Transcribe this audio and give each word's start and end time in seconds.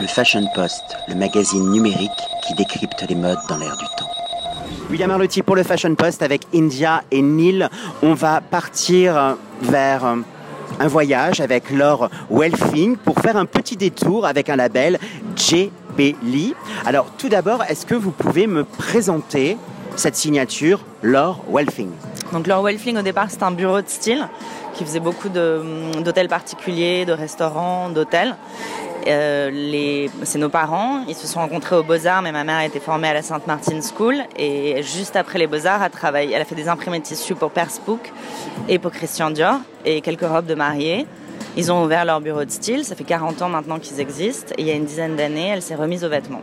le 0.00 0.06
Fashion 0.06 0.46
Post, 0.54 0.96
le 1.08 1.14
magazine 1.16 1.70
numérique 1.70 2.10
qui 2.46 2.54
décrypte 2.54 3.04
les 3.08 3.16
modes 3.16 3.38
dans 3.48 3.56
l'air 3.56 3.76
du 3.76 3.84
temps. 3.96 4.08
William 4.90 5.10
Arlotti 5.10 5.42
pour 5.42 5.56
le 5.56 5.64
Fashion 5.64 5.94
Post 5.94 6.22
avec 6.22 6.42
India 6.54 7.02
et 7.10 7.20
Neil. 7.20 7.68
On 8.02 8.14
va 8.14 8.40
partir 8.40 9.36
vers 9.60 10.04
un 10.04 10.86
voyage 10.86 11.40
avec 11.40 11.70
Laure 11.70 12.10
Welfing 12.30 12.96
pour 12.96 13.18
faire 13.18 13.36
un 13.36 13.44
petit 13.44 13.76
détour 13.76 14.24
avec 14.24 14.48
un 14.48 14.56
label 14.56 14.98
J.P. 15.34 16.16
Lee. 16.22 16.54
Alors 16.86 17.06
tout 17.18 17.28
d'abord, 17.28 17.64
est-ce 17.68 17.84
que 17.84 17.96
vous 17.96 18.12
pouvez 18.12 18.46
me 18.46 18.62
présenter 18.64 19.56
cette 19.96 20.14
signature 20.14 20.80
Laure 21.02 21.42
Welfing? 21.50 21.90
Donc 22.32 22.46
Laure 22.46 22.62
Welfing 22.62 22.98
au 22.98 23.02
départ 23.02 23.26
c'est 23.30 23.42
un 23.42 23.50
bureau 23.50 23.80
de 23.80 23.88
style 23.88 24.28
qui 24.74 24.84
faisait 24.84 25.00
beaucoup 25.00 25.28
d'hôtels 25.28 26.28
particuliers, 26.28 27.04
de 27.04 27.12
restaurants, 27.12 27.88
d'hôtels. 27.88 28.36
Euh, 29.06 30.08
c'est 30.24 30.38
nos 30.38 30.48
parents, 30.48 31.04
ils 31.08 31.14
se 31.14 31.26
sont 31.26 31.40
rencontrés 31.40 31.76
aux 31.76 31.82
Beaux-Arts, 31.82 32.22
mais 32.22 32.32
ma 32.32 32.44
mère 32.44 32.56
a 32.56 32.66
été 32.66 32.80
formée 32.80 33.08
à 33.08 33.14
la 33.14 33.22
Sainte 33.22 33.46
Martin 33.46 33.80
School. 33.80 34.16
Et 34.36 34.82
juste 34.82 35.16
après 35.16 35.38
les 35.38 35.46
Beaux-Arts, 35.46 35.82
elle, 35.82 35.90
travaillé, 35.90 36.34
elle 36.34 36.42
a 36.42 36.44
fait 36.44 36.54
des 36.54 36.68
imprimés 36.68 36.98
de 36.98 37.04
tissus 37.04 37.34
pour 37.34 37.50
Perspook 37.50 38.12
et 38.68 38.78
pour 38.78 38.90
Christian 38.90 39.30
Dior 39.30 39.60
et 39.84 40.00
quelques 40.00 40.26
robes 40.26 40.46
de 40.46 40.54
mariée. 40.54 41.06
Ils 41.56 41.72
ont 41.72 41.82
ouvert 41.82 42.04
leur 42.04 42.20
bureau 42.20 42.44
de 42.44 42.50
style, 42.50 42.84
ça 42.84 42.94
fait 42.94 43.04
40 43.04 43.42
ans 43.42 43.48
maintenant 43.48 43.78
qu'ils 43.78 44.00
existent. 44.00 44.52
Et 44.58 44.62
il 44.62 44.68
y 44.68 44.70
a 44.70 44.74
une 44.74 44.84
dizaine 44.84 45.16
d'années, 45.16 45.48
elle 45.48 45.62
s'est 45.62 45.74
remise 45.74 46.04
aux 46.04 46.08
vêtements. 46.08 46.42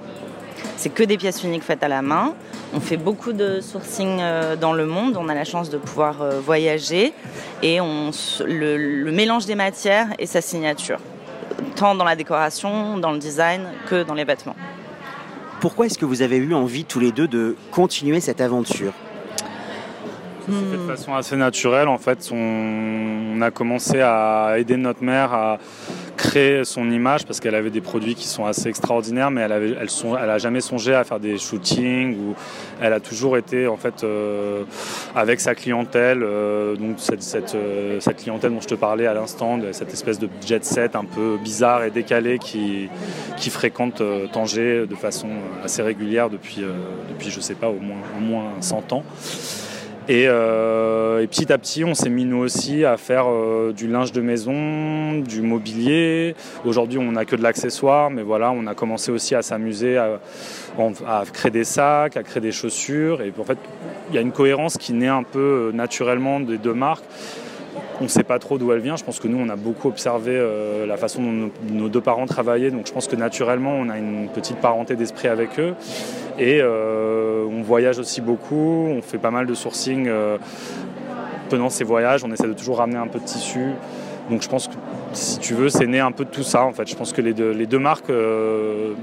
C'est 0.77 0.89
que 0.89 1.03
des 1.03 1.17
pièces 1.17 1.43
uniques 1.43 1.63
faites 1.63 1.83
à 1.83 1.87
la 1.87 2.01
main. 2.01 2.33
On 2.73 2.79
fait 2.79 2.97
beaucoup 2.97 3.31
de 3.31 3.61
sourcing 3.61 4.17
euh, 4.19 4.55
dans 4.55 4.73
le 4.73 4.85
monde. 4.85 5.17
On 5.17 5.29
a 5.29 5.33
la 5.33 5.45
chance 5.45 5.69
de 5.69 5.77
pouvoir 5.77 6.21
euh, 6.21 6.39
voyager 6.39 7.13
et 7.63 7.79
on, 7.79 8.11
le 8.45 9.11
mélange 9.11 9.45
des 9.45 9.55
matières 9.55 10.07
et 10.19 10.25
sa 10.25 10.41
signature 10.41 10.99
tant 11.75 11.95
dans 11.95 12.03
la 12.03 12.15
décoration, 12.15 12.97
dans 12.97 13.11
le 13.11 13.19
design 13.19 13.61
que 13.87 14.03
dans 14.03 14.13
les 14.13 14.23
vêtements. 14.23 14.55
Pourquoi 15.59 15.85
est-ce 15.85 15.97
que 15.97 16.05
vous 16.05 16.21
avez 16.21 16.37
eu 16.37 16.53
envie 16.53 16.85
tous 16.85 16.99
les 16.99 17.11
deux 17.11 17.27
de 17.27 17.55
continuer 17.71 18.19
cette 18.19 18.41
aventure? 18.41 18.93
De 20.47 20.77
façon 20.87 21.15
assez 21.15 21.35
naturelle. 21.35 21.87
En 21.87 21.97
fait, 21.97 22.29
on, 22.31 23.41
a 23.41 23.49
commencé 23.49 23.99
à 23.99 24.55
aider 24.57 24.77
notre 24.77 25.03
mère 25.03 25.33
à 25.33 25.57
créer 26.25 26.63
son 26.65 26.89
image 26.89 27.25
parce 27.25 27.39
qu'elle 27.39 27.55
avait 27.55 27.69
des 27.69 27.81
produits 27.81 28.15
qui 28.15 28.27
sont 28.27 28.45
assez 28.45 28.67
extraordinaires, 28.69 29.31
mais 29.31 29.41
elle, 29.41 29.51
avait, 29.51 29.75
elle, 29.79 29.87
elle 30.21 30.29
a 30.29 30.37
jamais 30.37 30.61
songé 30.61 30.93
à 30.93 31.03
faire 31.03 31.19
des 31.19 31.37
shootings 31.37 32.17
ou 32.17 32.35
elle 32.81 32.93
a 32.93 32.99
toujours 32.99 33.37
été 33.37 33.67
en 33.67 33.77
fait 33.77 34.03
euh, 34.03 34.63
avec 35.15 35.39
sa 35.39 35.55
clientèle, 35.55 36.23
euh, 36.23 36.75
donc 36.75 36.95
cette, 36.97 37.23
cette, 37.23 37.55
euh, 37.55 37.99
cette, 37.99 38.17
clientèle 38.17 38.53
dont 38.53 38.61
je 38.61 38.67
te 38.67 38.75
parlais 38.75 39.07
à 39.07 39.13
l'instant, 39.13 39.59
cette 39.71 39.93
espèce 39.93 40.19
de 40.19 40.29
jet 40.45 40.63
set 40.65 40.95
un 40.95 41.05
peu 41.05 41.37
bizarre 41.41 41.83
et 41.83 41.91
décalé 41.91 42.39
qui, 42.39 42.89
qui 43.37 43.49
fréquente 43.49 44.01
Tanger 44.31 44.85
de 44.87 44.95
façon 44.95 45.29
assez 45.63 45.81
régulière 45.81 46.29
depuis, 46.29 46.61
depuis 47.09 47.29
je 47.29 47.39
sais 47.39 47.53
pas, 47.53 47.69
au 47.69 47.79
moins, 47.79 48.01
au 48.17 48.21
moins 48.21 48.51
100 48.61 48.93
ans. 48.93 49.03
Euh, 50.09 51.19
et, 51.19 51.27
petit 51.27 51.51
à 51.51 51.57
petit, 51.57 51.83
on 51.83 51.93
s'est 51.93 52.09
mis 52.09 52.25
nous 52.25 52.37
aussi 52.37 52.85
à 52.85 52.97
faire 52.97 53.25
euh, 53.27 53.73
du 53.75 53.87
linge 53.87 54.11
de 54.11 54.21
maison, 54.21 55.19
du 55.19 55.41
mobilier. 55.41 56.35
Aujourd'hui, 56.63 56.99
on 56.99 57.13
n'a 57.13 57.25
que 57.25 57.35
de 57.35 57.41
l'accessoire, 57.41 58.09
mais 58.11 58.21
voilà, 58.21 58.51
on 58.51 58.67
a 58.67 58.75
commencé 58.75 59.11
aussi 59.11 59.35
à 59.35 59.41
s'amuser 59.41 59.97
à, 59.97 60.19
créer 61.33 61.51
des 61.51 61.63
sacs, 61.63 62.17
à 62.17 62.23
créer 62.23 62.41
des 62.41 62.51
chaussures. 62.51 63.21
Et 63.21 63.33
en 63.37 63.43
fait, 63.43 63.57
il 64.09 64.15
y 64.15 64.17
a 64.17 64.21
une 64.21 64.31
cohérence 64.31 64.77
qui 64.77 64.93
naît 64.93 65.07
un 65.07 65.23
peu 65.23 65.69
euh, 65.69 65.71
naturellement 65.71 66.39
des 66.39 66.57
deux 66.57 66.73
marques. 66.73 67.05
On 68.01 68.03
ne 68.03 68.09
sait 68.09 68.23
pas 68.23 68.39
trop 68.39 68.57
d'où 68.57 68.71
elle 68.71 68.79
vient. 68.79 68.97
Je 68.97 69.03
pense 69.03 69.19
que 69.19 69.27
nous, 69.27 69.37
on 69.37 69.47
a 69.49 69.55
beaucoup 69.55 69.87
observé 69.87 70.37
la 70.85 70.97
façon 70.97 71.21
dont 71.23 71.51
nos, 71.71 71.87
deux 71.87 72.01
parents 72.01 72.25
travaillaient. 72.25 72.71
Donc 72.71 72.87
je 72.87 72.91
pense 72.91 73.07
que 73.07 73.15
naturellement, 73.15 73.73
on 73.73 73.87
a 73.89 73.97
une 73.97 74.27
petite 74.27 74.57
parenté 74.57 74.95
d'esprit 74.95 75.29
avec 75.29 75.59
eux. 75.59 75.75
Et 76.37 76.59
euh, 76.61 77.45
on 77.45 77.61
voyage 77.61 77.97
aussi 77.99 78.19
beaucoup, 78.19 78.87
on 78.89 79.01
fait 79.01 79.17
pas 79.17 79.31
mal 79.31 79.45
de 79.45 79.53
sourcing 79.53 80.07
euh, 80.07 80.37
pendant 81.49 81.69
ces 81.69 81.85
voyages, 81.85 82.25
on 82.25 82.31
essaie 82.31 82.47
de 82.47 82.53
toujours 82.53 82.77
ramener 82.77 82.97
un 82.97 83.07
peu 83.07 83.19
de 83.19 83.23
tissu. 83.23 83.71
Donc 84.29 84.41
je 84.41 84.49
pense 84.49 84.67
que 84.67 84.73
si 85.13 85.39
tu 85.39 85.53
veux, 85.53 85.69
c'est 85.69 85.87
né 85.87 85.99
un 85.99 86.11
peu 86.11 86.25
de 86.25 86.29
tout 86.29 86.43
ça 86.43 86.65
en 86.65 86.73
fait. 86.73 86.89
Je 86.89 86.95
pense 86.95 87.13
que 87.13 87.21
les 87.21 87.33
deux, 87.33 87.79
marques, 87.79 88.09
euh, 88.09 88.93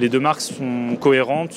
les 0.00 0.08
deux 0.08 0.18
marques 0.18 0.40
sont 0.40 0.96
cohérentes 1.00 1.56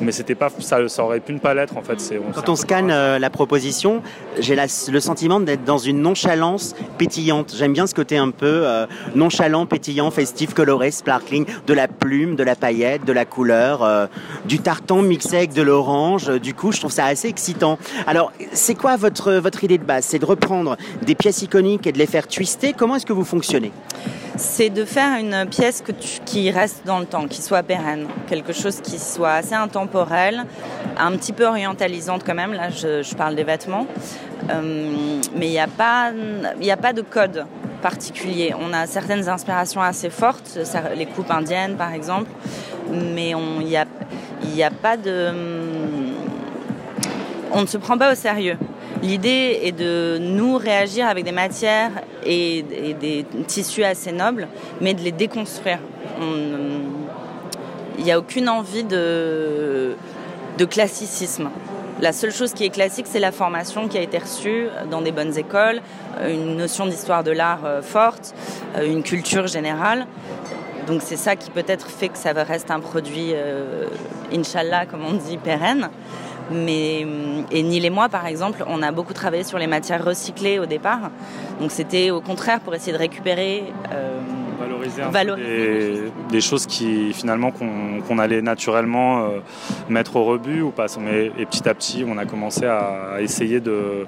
mais 0.00 0.12
c'était 0.12 0.34
pas 0.34 0.48
ça, 0.58 0.88
ça 0.88 1.04
aurait 1.04 1.20
pu 1.20 1.32
ne 1.32 1.38
pas 1.38 1.54
l'être 1.54 1.76
en 1.76 1.82
fait. 1.82 2.00
C'est, 2.00 2.20
Quand 2.34 2.48
on 2.48 2.56
scanne 2.56 2.90
euh, 2.90 3.18
la 3.18 3.30
proposition, 3.30 4.02
j'ai 4.38 4.56
le 4.56 5.00
sentiment 5.00 5.40
d'être 5.40 5.64
dans 5.64 5.78
une 5.78 6.00
nonchalance 6.00 6.74
pétillante. 6.98 7.54
J'aime 7.56 7.72
bien 7.72 7.86
ce 7.86 7.94
côté 7.94 8.16
un 8.16 8.30
peu 8.30 8.46
euh, 8.66 8.86
nonchalant, 9.14 9.66
pétillant, 9.66 10.10
festif, 10.10 10.54
coloré, 10.54 10.90
sparkling, 10.90 11.46
de 11.66 11.74
la 11.74 11.88
plume, 11.88 12.36
de 12.36 12.44
la 12.44 12.56
paillette, 12.56 13.04
de 13.04 13.12
la 13.12 13.24
couleur, 13.24 13.82
euh, 13.82 14.06
du 14.46 14.58
tartan 14.58 15.02
mixé 15.02 15.36
avec 15.36 15.52
de 15.52 15.62
l'orange. 15.62 16.40
Du 16.40 16.54
coup, 16.54 16.72
je 16.72 16.80
trouve 16.80 16.92
ça 16.92 17.06
assez 17.06 17.28
excitant. 17.28 17.78
Alors, 18.06 18.32
c'est 18.52 18.74
quoi 18.74 18.96
votre 18.96 19.34
votre 19.34 19.64
idée 19.64 19.78
de 19.78 19.84
base? 19.84 20.04
C'est 20.04 20.18
de 20.18 20.26
reprendre 20.26 20.76
des 21.02 21.14
pièces 21.14 21.42
iconiques 21.42 21.86
et 21.86 21.92
de 21.92 21.98
les 21.98 22.06
faire 22.06 22.28
twister? 22.28 22.72
Comment 22.72 22.96
est-ce 22.96 23.06
que 23.06 23.12
vous 23.12 23.24
fonctionnez? 23.24 23.72
C'est 24.36 24.70
de 24.70 24.84
faire 24.84 25.18
une 25.18 25.46
pièce 25.48 25.82
qui 26.24 26.50
reste 26.50 26.84
dans 26.84 26.98
le 26.98 27.06
temps, 27.06 27.26
qui 27.28 27.42
soit 27.42 27.62
pérenne, 27.62 28.06
quelque 28.26 28.52
chose 28.52 28.80
qui 28.80 28.98
soit 28.98 29.32
assez 29.32 29.54
intemporel, 29.54 30.44
un 30.98 31.12
petit 31.12 31.32
peu 31.32 31.46
orientalisante 31.46 32.22
quand 32.24 32.34
même. 32.34 32.52
Là, 32.52 32.70
je, 32.70 33.14
parle 33.14 33.36
des 33.36 33.44
vêtements, 33.44 33.86
euh, 34.50 35.20
mais 35.36 35.46
il 35.46 35.52
n'y 35.52 35.58
a 35.58 35.66
pas, 35.68 36.12
de 36.12 37.02
code 37.02 37.46
particulier. 37.80 38.54
On 38.58 38.72
a 38.72 38.86
certaines 38.86 39.28
inspirations 39.28 39.82
assez 39.82 40.10
fortes, 40.10 40.58
les 40.96 41.06
coupes 41.06 41.30
indiennes 41.30 41.76
par 41.76 41.92
exemple, 41.92 42.30
mais 42.90 43.34
il 43.62 44.62
a 44.62 44.70
pas 44.70 44.96
de, 44.96 45.32
on 47.52 47.60
ne 47.62 47.66
se 47.66 47.78
prend 47.78 47.96
pas 47.96 48.12
au 48.12 48.14
sérieux. 48.16 48.56
L'idée 49.04 49.60
est 49.64 49.72
de 49.72 50.16
nous 50.18 50.56
réagir 50.56 51.06
avec 51.06 51.24
des 51.24 51.32
matières 51.32 51.90
et, 52.24 52.62
des 52.98 53.26
tissus 53.46 53.84
assez 53.84 54.12
nobles, 54.12 54.48
mais 54.80 54.94
de 54.94 55.02
les 55.02 55.12
déconstruire. 55.12 55.78
Il 57.98 58.02
n'y 58.02 58.10
a 58.10 58.18
aucune 58.18 58.48
envie 58.48 58.82
de, 58.82 59.94
classicisme. 60.70 61.50
La 62.00 62.14
seule 62.14 62.32
chose 62.32 62.54
qui 62.54 62.64
est 62.64 62.70
classique, 62.70 63.04
c'est 63.06 63.20
la 63.20 63.30
formation 63.30 63.88
qui 63.88 63.98
a 63.98 64.00
été 64.00 64.16
reçue 64.16 64.68
dans 64.90 65.02
des 65.02 65.12
bonnes 65.12 65.36
écoles, 65.36 65.82
une 66.26 66.56
notion 66.56 66.86
d'histoire 66.86 67.22
de 67.22 67.30
l'art 67.30 67.66
euh, 67.66 67.82
forte, 67.82 68.34
euh, 68.76 68.86
une 68.86 69.02
culture 69.02 69.46
générale. 69.46 70.06
Donc 70.86 71.02
c'est 71.04 71.16
ça 71.16 71.36
qui 71.36 71.50
peut-être 71.50 71.88
fait 71.88 72.08
que 72.08 72.18
ça 72.18 72.32
reste 72.32 72.70
un 72.70 72.80
produit, 72.80 73.32
euh, 73.34 73.86
inshallah, 74.32 74.86
comme 74.86 75.04
on 75.04 75.12
dit, 75.12 75.36
pérenne. 75.36 75.90
Mais, 76.50 77.06
et 77.50 77.62
Neil 77.62 77.86
et 77.86 77.90
moi, 77.90 78.08
par 78.08 78.26
exemple, 78.26 78.64
on 78.66 78.82
a 78.82 78.92
beaucoup 78.92 79.14
travaillé 79.14 79.44
sur 79.44 79.58
les 79.58 79.66
matières 79.66 80.04
recyclées 80.04 80.58
au 80.58 80.66
départ. 80.66 81.10
Donc 81.60 81.70
c'était 81.70 82.10
au 82.10 82.20
contraire 82.20 82.60
pour 82.60 82.74
essayer 82.74 82.92
de 82.92 82.98
récupérer. 82.98 83.64
Euh, 83.92 84.20
valoriser, 85.10 86.10
des, 86.30 86.40
choses 86.40 86.66
qui 86.66 87.12
finalement 87.12 87.50
qu'on 87.50 88.18
allait 88.18 88.42
naturellement 88.42 89.24
euh, 89.24 89.28
mettre 89.88 90.16
au 90.16 90.24
rebut 90.24 90.62
ou 90.62 90.70
pas. 90.70 90.86
et 90.86 91.46
petit 91.46 91.68
à 91.68 91.74
petit, 91.74 92.04
on 92.06 92.18
a 92.18 92.24
commencé 92.24 92.66
à 92.66 93.16
essayer 93.20 93.60
de 93.60 94.06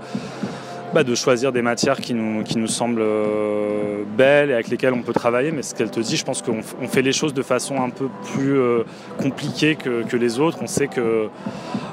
bah, 0.97 1.05
de 1.05 1.15
choisir 1.15 1.53
des 1.53 1.61
matières 1.61 2.01
qui 2.01 2.15
nous, 2.15 2.43
qui 2.43 2.57
nous 2.57 2.69
semblent 2.69 3.03
euh, 3.03 4.05
belles 4.17 4.51
et 4.51 4.55
avec 4.55 4.69
lesquelles 4.69 4.95
on 4.95 5.03
peut 5.03 5.13
travailler. 5.13 5.51
Mais 5.51 5.63
ce 5.63 5.75
qu'elle 5.75 5.91
te 5.91 6.01
dit, 6.01 6.17
je 6.17 6.25
pense 6.25 6.41
qu'on 6.41 6.63
fait 6.89 7.03
les 7.03 7.13
choses 7.13 7.35
de 7.35 7.43
façon 7.43 7.83
un 7.83 7.91
peu 7.91 8.09
plus 8.33 8.59
euh, 8.59 8.85
compliquée 9.19 9.75
que, 9.75 10.05
que, 10.05 10.17
les 10.17 10.39
autres. 10.39 10.59
On 10.63 10.67
sait 10.67 10.87
que 10.87 11.29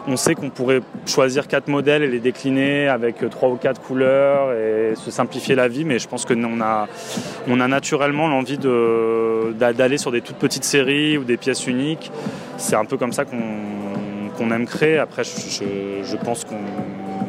on 0.08 0.18
sait 0.18 0.36
qu'on 0.36 0.50
pourrait 0.50 0.82
choisir 1.06 1.48
quatre 1.48 1.68
modèles 1.68 2.04
et 2.04 2.08
les 2.08 2.20
décliner 2.20 2.88
avec 2.88 3.28
trois 3.30 3.50
ou 3.50 3.56
quatre 3.56 3.82
couleurs 3.82 4.52
et 4.54 4.96
se 4.96 5.12
simplifier 5.12 5.56
la 5.56 5.68
vie. 5.68 5.86
Mais 5.86 6.00
je 6.00 6.08
pense 6.08 6.26
que 6.26 6.34
on 6.34 7.60
a, 7.60 7.68
naturellement 7.68 8.28
l'envie 8.28 8.58
d'aller 8.58 9.98
sur 9.98 10.12
des 10.12 10.22
toutes 10.22 10.38
petites 10.38 10.66
séries 10.66 11.18
ou 11.18 11.24
des 11.24 11.38
pièces 11.38 11.68
uniques. 11.68 12.12
C'est 12.58 12.76
un 12.76 12.86
peu 12.86 12.98
comme 12.98 13.14
ça 13.14 13.26
qu'on 13.26 14.52
aime 14.52 14.66
créer. 14.66 14.98
Après, 14.98 15.24
je, 15.24 16.18
pense 16.18 16.44
qu'on 16.44 16.56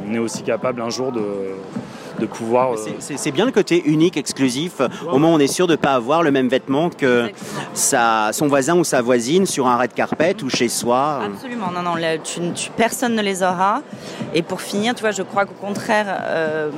on 0.08 0.14
est 0.14 0.18
aussi 0.18 0.42
capable 0.42 0.80
un 0.80 0.90
jour 0.90 1.12
de, 1.12 1.22
de 2.18 2.26
pouvoir. 2.26 2.72
Euh, 2.72 2.76
c'est 2.98 3.30
bien 3.30 3.46
le 3.46 3.52
côté 3.52 3.82
unique, 3.84 4.16
exclusif. 4.16 4.80
Au 5.10 5.18
moins, 5.18 5.30
on 5.30 5.38
est 5.38 5.46
sûr 5.46 5.66
de 5.66 5.72
ne 5.72 5.76
pas 5.76 5.94
avoir 5.94 6.22
le 6.22 6.30
même 6.30 6.48
vêtement 6.48 6.90
que 6.90 7.30
sa, 7.72 8.30
son 8.32 8.46
voisin 8.46 8.76
ou 8.76 8.84
sa 8.84 9.02
voisine 9.02 9.46
sur 9.46 9.66
un 9.66 9.76
red 9.76 9.92
carpet 9.92 10.36
ou 10.42 10.50
chez 10.50 10.68
soi. 10.68 11.20
Absolument, 11.24 11.70
non, 11.70 11.82
non, 11.82 11.94
personne 12.76 13.14
ne 13.14 13.22
les 13.22 13.42
aura. 13.42 13.82
Et 14.34 14.42
pour 14.42 14.60
finir, 14.60 14.94
tu 14.94 15.00
vois, 15.00 15.10
je 15.10 15.22
crois 15.22 15.44
qu'au 15.44 15.54
contraire, 15.54 16.06
euh, 16.22 16.70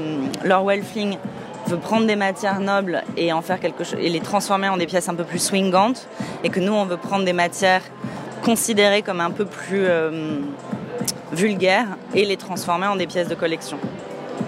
Laure 0.45 0.65
Welfling 0.65 1.19
veut 1.67 1.79
prendre 1.79 2.07
des 2.07 2.17
matières 2.17 2.61
nobles 2.61 3.03
et 3.17 3.33
en 3.33 3.43
faire 3.43 3.59
quelque 3.59 3.85
chose 3.85 3.99
et 4.01 4.09
les 4.09 4.21
transformer 4.21 4.69
en 4.69 4.77
des 4.77 4.87
pièces 4.87 5.09
un 5.09 5.15
peu 5.15 5.25
plus 5.25 5.41
swingantes 5.41 6.07
et 6.45 6.49
que 6.49 6.61
nous 6.61 6.73
on 6.73 6.85
veut 6.85 6.97
prendre 6.97 7.25
des 7.25 7.33
matières 7.33 7.83
considérées 8.45 9.03
comme 9.03 9.21
un 9.21 9.33
peu 9.33 9.45
plus 9.45 9.85
euh, 9.85 10.39
vulgaires 11.33 11.89
et 12.15 12.25
les 12.25 12.37
transformer 12.37 12.87
en 12.87 12.97
des 12.97 13.07
pièces 13.07 13.29
de 13.29 13.35
collection. 13.35 13.79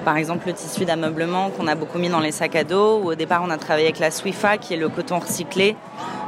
Par 0.08 0.16
exemple, 0.16 0.46
le 0.46 0.54
tissu 0.54 0.86
d'ameublement 0.86 1.50
qu'on 1.50 1.66
a 1.66 1.74
beaucoup 1.74 1.98
mis 1.98 2.08
dans 2.08 2.20
les 2.20 2.32
sacs 2.32 2.56
à 2.56 2.64
dos, 2.64 2.98
où 3.00 3.10
au 3.10 3.14
départ 3.14 3.42
on 3.44 3.50
a 3.50 3.58
travaillé 3.58 3.88
avec 3.88 3.98
la 3.98 4.10
Swifa, 4.10 4.56
qui 4.56 4.72
est 4.72 4.78
le 4.78 4.88
coton 4.88 5.18
recyclé, 5.18 5.76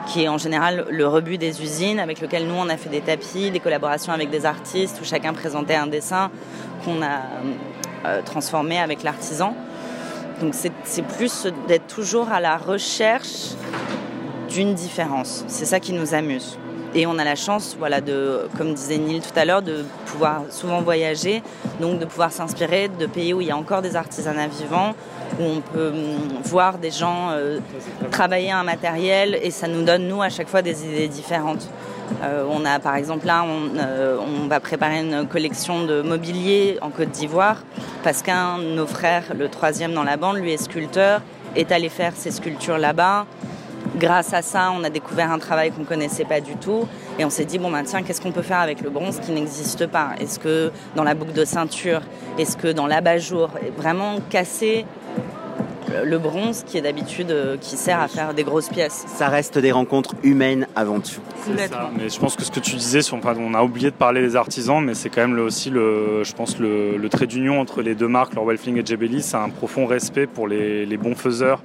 qui 0.06 0.23
est 0.23 0.29
en 0.29 0.37
général 0.37 0.85
le 0.91 1.06
rebut 1.09 1.38
des 1.38 1.62
usines, 1.62 1.99
avec 1.99 2.21
lequel 2.21 2.47
nous 2.47 2.53
on 2.53 2.69
a 2.69 2.77
fait 2.77 2.91
des 2.91 3.00
tapis, 3.00 3.50
des 3.50 3.59
collaborations 3.59 4.12
avec 4.12 4.29
des 4.29 4.44
artistes 4.44 4.99
où 5.00 5.05
chacun 5.06 5.32
présentait 5.32 5.77
un 5.77 5.87
dessin 5.87 6.31
qu'on 6.85 7.00
a 7.00 7.23
euh, 8.05 8.21
transformé 8.21 8.79
avec 8.79 9.03
l'artisan. 9.03 9.56
Donc 10.43 10.53
c'est 10.53 11.03
plus 11.17 11.47
d'être 11.67 11.87
toujours 11.87 12.31
à 12.31 12.41
la 12.41 12.59
recherche 12.59 13.55
d'une 14.50 14.75
différence. 14.75 15.43
C'est 15.47 15.65
ça 15.65 15.81
qui 15.81 15.94
nous 15.94 16.12
amuse. 16.12 16.59
Et 16.95 17.07
on 17.07 17.19
a 17.19 17.25
la 17.25 17.37
chance, 17.37 17.77
voilà, 17.79 18.01
de, 18.01 18.49
comme 18.59 18.75
disait 18.75 18.99
Neil 18.99 19.21
tout 19.21 19.39
à 19.39 19.45
l'heure, 19.45 19.63
de 19.63 19.85
pouvoir 20.07 20.43
souvent 20.51 20.81
voyager, 20.81 21.43
donc 21.81 22.01
de 22.01 22.05
pouvoir 22.05 22.33
s'inspirer 22.33 22.89
de 22.89 23.07
pays 23.07 23.33
où 23.33 23.41
il 23.41 23.47
y 23.47 23.51
a 23.53 23.57
encore 23.57 23.81
des 23.81 23.95
artisanats 23.95 24.49
vivants, 24.49 24.95
où 25.39 25.45
on 25.45 25.61
peut 25.61 25.89
hum, 25.89 26.43
voir 26.45 26.79
des 26.79 26.91
gens 26.91 27.31
euh, 27.31 27.61
travailler 28.11 28.51
un 28.51 28.65
matériel 28.65 29.39
et 29.41 29.53
ça 29.53 29.69
nous 29.69 29.85
donne, 29.85 30.09
nous, 30.09 30.21
à 30.21 30.31
chaque 30.31 30.49
fois 30.49 30.63
des 30.63 30.85
idées 30.85 31.09
différentes. 31.09 31.69
Euh, 32.25 32.45
on 32.51 32.65
a 32.65 32.81
par 32.81 32.97
exemple 32.97 33.27
là, 33.27 33.45
on, 33.45 33.79
euh, 33.79 34.19
on, 34.19 34.49
va 34.49 34.59
préparer 34.59 35.01
une 35.01 35.29
collection 35.29 35.85
de 35.85 36.03
mobilier 36.03 36.77
en 36.83 36.91
Côte 36.91 37.11
d'Ivoire 37.11 37.63
parce 38.03 38.23
qu'un 38.23 38.59
de 38.59 38.65
nos 38.65 38.87
frères, 38.87 39.25
le 39.39 39.49
troisième 39.49 39.95
dans 39.95 40.03
la 40.03 40.17
bande, 40.17 40.39
lui 40.39 40.53
est 40.53 40.57
sculpteur, 40.63 41.23
est 41.55 41.71
allé 41.71 41.89
faire 41.89 42.13
ses 42.17 42.33
sculptures 42.33 42.79
là-bas. 42.79 43.27
Grâce 44.00 44.32
à 44.32 44.41
ça, 44.41 44.73
on 44.75 44.82
a 44.82 44.88
découvert 44.88 45.31
un 45.31 45.38
travail 45.38 45.73
qu'on 45.73 45.85
connaissait 45.85 46.25
pas 46.25 46.41
du 46.41 46.56
tout. 46.56 46.88
Et 47.19 47.25
on 47.26 47.29
s'est 47.29 47.44
dit 47.44 47.58
bon 47.58 47.70
ben 47.70 47.82
tiens, 47.85 48.02
qu'est-ce 48.02 48.23
qu'on 48.23 48.32
peut 48.32 48.41
faire 48.41 48.61
avec 48.61 48.81
le 48.81 48.88
bronze 48.88 49.20
qui 49.20 49.31
n'existe 49.31 49.87
pas? 49.87 50.12
Est-ce 50.19 50.38
que 50.38 50.73
dans 50.97 51.05
la 51.05 51.14
boucle 51.14 51.35
de 51.35 51.44
ceinture, 51.44 52.00
est-ce 52.38 52.56
que 52.56 52.69
dans 52.69 52.87
l'abat-jour, 52.87 53.50
vraiment 53.76 54.17
casser 54.31 54.87
le 56.05 56.19
bronze 56.19 56.65
qui 56.67 56.79
est 56.79 56.83
d'habitude 56.83 57.31
euh, 57.31 57.57
qui 57.57 57.77
sert 57.77 58.01
à 58.01 58.09
faire 58.09 58.35
des 58.35 58.45
grosses 58.45 58.69
pièces. 58.69 59.05
Ça 59.09 59.29
reste 59.29 59.59
des 59.59 59.73
rencontres 59.73 60.15
humaines 60.23 60.67
avant 60.77 61.01
tout. 61.01 61.21
Mais 61.49 62.09
je 62.09 62.19
pense 62.19 62.37
que 62.37 62.45
ce 62.45 62.51
que 62.51 62.61
tu 62.61 62.77
disais, 62.77 63.01
on 63.13 63.55
a 63.55 63.63
oublié 63.63 63.91
de 63.91 63.97
parler 63.97 64.23
des 64.23 64.37
artisans, 64.37 64.85
mais 64.85 64.95
c'est 64.95 65.09
quand 65.09 65.27
même 65.27 65.39
aussi 65.39 65.71
le, 65.71 66.23
je 66.25 66.33
pense 66.33 66.59
le, 66.59 67.09
trait 67.11 67.27
d'union 67.27 67.61
entre 67.61 67.83
les 67.83 67.95
deux 67.95 68.09
marques, 68.09 68.35
Lord 68.35 68.47
Welfling 68.47 68.79
et 68.79 68.87
Jebeli, 68.87 69.23
c'est 69.23 69.37
un 69.37 69.49
profond 69.49 69.87
respect 69.87 70.27
pour 70.27 70.47
les, 70.47 70.87
les 70.87 70.97
bons 70.97 71.15
faiseurs 71.17 71.61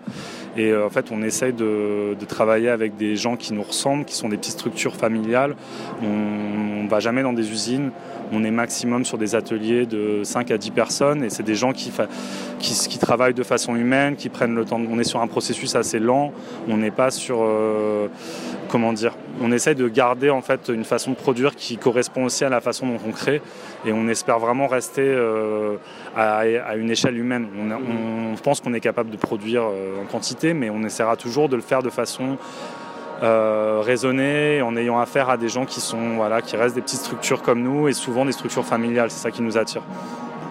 et 0.58 0.72
euh, 0.72 0.86
en 0.86 0.90
fait, 0.90 1.12
on 1.12 1.22
essaye 1.22 1.54
de, 1.54 2.16
travailler 2.28 2.70
avec 2.70 2.98
des 2.98 3.16
gens 3.16 3.36
qui 3.36 3.54
nous 3.54 3.62
ressemblent, 3.62 4.04
qui 4.04 4.16
sont 4.16 4.30
des 4.30 4.38
petites 4.38 4.54
structures 4.54 4.96
familiales. 4.96 5.56
On 6.02 6.85
jamais 7.00 7.24
dans 7.24 7.34
des 7.34 7.52
usines. 7.52 7.92
On 8.32 8.44
est 8.44 8.52
maximum 8.52 9.06
sur 9.06 9.18
des 9.18 9.36
ateliers 9.36 9.86
de 9.86 10.22
5 10.24 10.52
à 10.52 10.58
10 10.58 10.72
personnes 10.72 11.24
et 11.24 11.30
c'est 11.30 11.44
des 11.44 11.56
gens 11.56 11.74
qui, 11.74 11.92
travaillent 13.00 13.34
de 13.34 13.44
façon 13.44 13.76
humaine, 13.76 14.16
qui 14.16 14.30
prennent 14.30 14.56
le 14.56 14.66
temps. 14.66 14.82
On 14.90 15.00
est 15.00 15.04
sur 15.04 15.22
un 15.22 15.28
processus 15.28 15.76
assez 15.76 16.00
lent. 16.00 16.32
On 16.68 16.78
n'est 16.78 16.92
pas 16.92 17.12
sur. 17.12 17.40
Euh, 17.42 18.08
comment 18.68 18.94
dire 18.94 19.16
On 19.42 19.52
essaye 19.52 19.76
de 19.76 19.88
garder 19.88 20.30
en 20.30 20.42
fait 20.42 20.70
une 20.74 20.86
façon 20.86 21.12
de 21.12 21.16
produire 21.16 21.56
qui 21.56 21.78
correspond 21.78 22.26
aussi 22.26 22.44
à 22.44 22.50
la 22.50 22.62
façon 22.62 22.88
dont 22.88 23.00
on 23.08 23.12
crée 23.12 23.42
et 23.86 23.94
on 23.94 24.08
espère 24.08 24.40
vraiment 24.40 24.68
rester 24.68 25.04
euh, 25.06 25.76
à, 26.16 26.76
une 26.76 26.90
échelle 26.90 27.18
humaine. 27.18 27.48
On, 27.56 28.36
pense 28.44 28.60
qu'on 28.60 28.74
est 28.74 28.80
capable 28.80 29.10
de 29.10 29.18
produire 29.18 29.64
en 29.64 30.06
quantité 30.12 30.54
mais 30.54 30.70
on 30.70 30.84
essaiera 30.84 31.16
toujours 31.16 31.50
de 31.50 31.56
le 31.56 31.62
faire 31.62 31.82
de 31.82 31.90
façon 31.90 32.38
euh, 33.24 33.82
raisonnée, 33.84 34.62
en 34.62 34.76
ayant 34.76 35.00
affaire 35.00 35.30
à 35.30 35.38
des 35.38 35.50
gens 35.50 35.66
qui 35.66 35.82
sont 35.82 36.16
voilà, 36.16 36.42
qui 36.42 36.56
restent 36.56 36.76
des 36.76 36.82
petites 36.82 37.00
structures 37.00 37.42
comme 37.42 37.62
nous 37.62 37.88
et 37.88 37.94
souvent 37.94 38.26
des 38.26 38.32
structures 38.32 38.66
familiales. 38.66 39.12
C'est 39.12 39.22
ça 39.22 39.32
qui 39.32 39.42
nous 39.42 39.58
attire. 39.58 39.82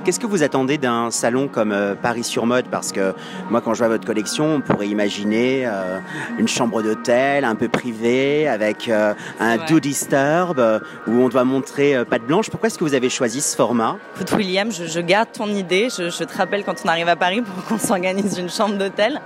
Qu'est-ce 0.04 0.20
que 0.20 0.26
vous 0.26 0.42
attendez 0.42 0.76
d'un 0.76 1.10
salon 1.10 1.48
comme 1.48 1.72
euh, 1.72 1.94
Paris 1.94 2.24
sur 2.24 2.44
mode? 2.44 2.66
Parce 2.70 2.92
que 2.92 3.14
moi, 3.48 3.62
quand 3.62 3.72
je 3.72 3.78
vois 3.78 3.88
votre 3.88 4.06
collection, 4.06 4.56
on 4.56 4.60
pourrait 4.60 4.88
imaginer 4.88 5.66
euh, 5.66 5.98
une 6.38 6.46
chambre 6.46 6.82
d'hôtel 6.82 7.42
un 7.46 7.54
peu 7.54 7.68
privée 7.68 8.46
avec 8.46 8.90
euh, 8.90 9.14
un 9.40 9.56
do 9.56 9.80
disturb 9.80 10.60
où 11.06 11.10
on 11.10 11.30
doit 11.30 11.44
montrer 11.44 12.04
patte 12.04 12.26
blanche. 12.26 12.50
Pourquoi 12.50 12.66
est-ce 12.66 12.76
que 12.76 12.84
vous 12.84 12.92
avez 12.92 13.08
choisi 13.08 13.40
ce 13.40 13.56
format? 13.56 13.96
Écoute, 14.16 14.30
William, 14.32 14.70
je, 14.70 15.00
garde 15.00 15.32
ton 15.32 15.46
idée. 15.46 15.88
Je, 15.88 16.24
te 16.24 16.36
rappelle 16.36 16.64
quand 16.64 16.74
on 16.84 16.88
arrive 16.88 17.08
à 17.08 17.16
Paris 17.16 17.40
pour 17.40 17.64
qu'on 17.68 17.78
s'organise 17.78 18.36
une 18.36 18.50
chambre 18.50 18.76
d'hôtel. 18.76 19.22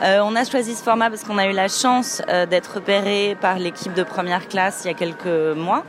on 0.00 0.34
a 0.34 0.44
choisi 0.44 0.74
ce 0.74 0.82
format 0.82 1.10
parce 1.10 1.24
qu'on 1.24 1.36
a 1.36 1.46
eu 1.46 1.52
la 1.52 1.68
chance 1.68 2.22
d'être 2.48 2.76
repéré 2.76 3.36
par 3.38 3.58
l'équipe 3.58 3.92
de 3.92 4.02
première 4.02 4.48
classe 4.48 4.80
il 4.84 4.88
y 4.88 4.90
a 4.90 4.94
quelques 4.94 5.56
mois 5.56 5.84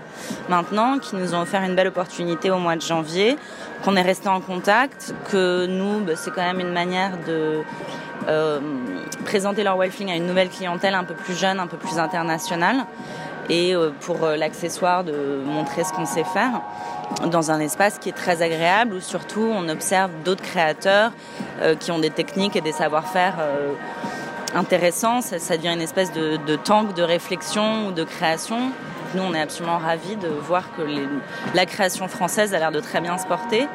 maintenant, 0.50 1.00
qui 1.00 1.16
nous 1.16 1.34
ont 1.34 1.42
offert 1.42 1.64
une 1.64 1.76
belle 1.76 1.88
opportunité 1.88 2.52
au 2.52 2.58
mois 2.58 2.76
de 2.76 2.82
janvier 2.82 3.38
qu'on 3.84 3.96
est 3.96 4.02
resté 4.02 4.30
en 4.30 4.33
contact, 4.42 5.14
que 5.32 5.66
nous, 5.66 6.02
bah, 6.02 6.14
c'est 6.16 6.32
quand 6.32 6.42
même 6.42 6.60
une 6.60 6.74
manière 6.74 7.18
de 7.28 7.62
euh, 8.28 8.60
présenter 9.26 9.64
leur 9.64 9.78
Wildfling 9.78 10.12
à 10.12 10.16
une 10.16 10.28
nouvelle 10.28 10.50
clientèle 10.50 10.94
un 10.96 11.04
peu 11.04 11.14
plus 11.14 11.38
jeune, 11.38 11.60
un 11.60 11.68
peu 11.68 11.78
plus 11.78 12.00
internationale, 12.00 12.86
et 13.50 13.76
euh, 13.76 13.92
pour 14.02 14.24
euh, 14.24 14.38
l'accessoire 14.38 15.04
de 15.04 15.42
montrer 15.46 15.84
ce 15.84 15.92
qu'on 15.92 16.06
sait 16.06 16.24
faire 16.24 16.62
dans 17.30 17.52
un 17.52 17.60
espace 17.60 18.00
qui 18.00 18.10
est 18.10 18.14
très 18.14 18.42
agréable 18.42 18.96
où 18.96 19.02
surtout 19.02 19.46
on 19.54 19.68
observe 19.70 20.10
d'autres 20.24 20.42
créateurs 20.42 21.12
qui 21.80 21.92
ont 21.92 22.00
des 22.00 22.10
techniques 22.10 22.56
et 22.56 22.62
des 22.62 22.72
savoir-faire 22.72 23.36
intéressants. 24.56 25.22
Ça, 25.22 25.38
ça, 25.38 25.58
devient 25.58 25.74
une 25.74 25.82
espèce 25.82 26.12
de, 26.12 26.38
de 26.48 26.56
tank 26.56 26.96
de 26.96 27.04
réflexion 27.04 27.88
ou 27.88 27.92
de 27.92 28.04
création 28.04 28.72
nous, 29.16 29.22
on 29.22 29.34
est 29.34 29.42
absolument 29.42 29.78
ravis 29.78 30.16
de 30.16 30.28
voir 30.28 30.76
que 30.76 30.82
la 31.54 31.66
création 31.66 32.08
française 32.08 32.54
a 32.54 32.60
l'air 32.60 32.72
de 32.72 32.80
très 32.80 33.00
bien 33.00 33.18
se 33.18 33.28
porter, 33.28 33.68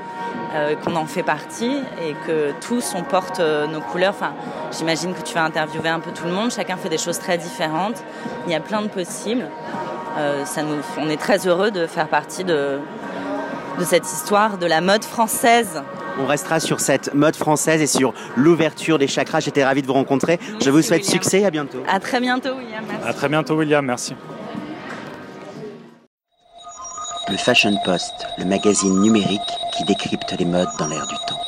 euh, 0.55 0.75
qu'on 0.77 0.97
en 0.97 1.07
fait 1.07 1.23
partie 1.23 1.83
et 2.03 2.15
que 2.27 2.53
tous 2.67 2.95
on 2.97 3.03
porte 3.03 3.39
euh, 3.41 3.67
nos 3.67 3.81
couleurs. 3.81 4.15
Enfin, 4.17 4.33
j'imagine 4.77 5.13
que 5.13 5.23
tu 5.23 5.35
vas 5.35 5.45
interviewer 5.45 5.91
un 5.91 6.01
peu 6.01 6.11
tout 6.11 6.25
le 6.25 6.33
monde. 6.33 6.51
Chacun 6.51 6.77
fait 6.77 6.89
des 6.89 6.99
choses 6.99 7.19
très 7.19 7.37
différentes. 7.37 8.03
Il 8.47 8.53
y 8.53 8.55
a 8.55 8.61
plein 8.61 8.81
de 8.81 8.89
possibles. 8.89 9.47
Euh, 10.17 10.45
ça 10.45 10.63
nous, 10.63 10.77
on 10.99 11.11
est 11.11 11.21
très 11.21 11.47
heureux 11.47 11.71
de 11.71 11.87
faire 11.87 12.09
partie 12.09 12.45
de, 12.45 12.79
de 13.79 13.85
cette 13.85 14.07
histoire 14.07 14.57
de 14.59 14.67
la 14.67 14.81
mode 14.81 15.05
française. 15.05 15.83
On 16.21 16.27
restera 16.27 16.61
sur 16.61 16.81
cette 16.81 17.15
mode 17.15 17.37
française 17.37 17.81
et 17.81 17.87
sur 17.87 18.13
l'ouverture 18.37 18.99
des 18.99 19.07
chakras. 19.07 19.41
J'étais 19.41 19.65
ravi 19.65 19.83
de 19.83 19.87
vous 19.87 19.93
rencontrer. 19.93 20.41
Je 20.65 20.71
vous 20.71 20.83
souhaite 20.83 21.05
succès. 21.05 21.45
À 21.45 21.51
bientôt. 21.51 21.83
À 21.89 22.01
très 22.01 22.21
bientôt, 22.21 22.55
William. 22.57 22.85
Merci. 22.89 23.07
À 23.07 23.13
très 23.13 23.29
bientôt, 23.29 23.55
William. 23.55 23.85
Merci. 23.85 24.15
Le 27.31 27.37
Fashion 27.37 27.77
Post, 27.85 28.27
le 28.39 28.47
magazine 28.47 29.01
numérique 29.01 29.41
qui 29.77 29.85
décrypte 29.85 30.35
les 30.39 30.47
modes 30.47 30.69
dans 30.79 30.87
l'air 30.89 31.07
du 31.07 31.15
temps. 31.27 31.48